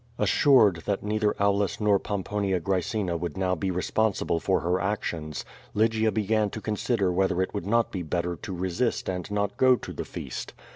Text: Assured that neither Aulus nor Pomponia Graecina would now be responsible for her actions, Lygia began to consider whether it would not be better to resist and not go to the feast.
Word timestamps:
Assured 0.17 0.77
that 0.87 1.03
neither 1.03 1.39
Aulus 1.39 1.79
nor 1.79 1.99
Pomponia 1.99 2.59
Graecina 2.59 3.15
would 3.19 3.37
now 3.37 3.53
be 3.53 3.69
responsible 3.69 4.39
for 4.39 4.61
her 4.61 4.79
actions, 4.79 5.45
Lygia 5.75 6.11
began 6.11 6.49
to 6.49 6.59
consider 6.59 7.11
whether 7.11 7.39
it 7.39 7.53
would 7.53 7.67
not 7.67 7.91
be 7.91 8.01
better 8.01 8.35
to 8.35 8.55
resist 8.55 9.07
and 9.07 9.29
not 9.29 9.57
go 9.57 9.75
to 9.75 9.93
the 9.93 10.03
feast. 10.03 10.55